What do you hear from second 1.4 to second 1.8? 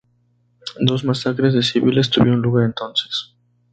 de